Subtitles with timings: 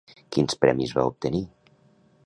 [0.35, 1.43] Quins premis va obtenir?